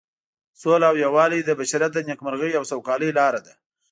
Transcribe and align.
سوله 0.61 0.85
او 0.89 0.95
یووالی 1.05 1.39
د 1.43 1.49
بشریت 1.59 1.91
د 1.93 1.99
نیکمرغۍ 2.09 2.51
او 2.57 2.63
سوکالۍ 2.71 3.09
لاره 3.19 3.41
ده. 3.45 3.53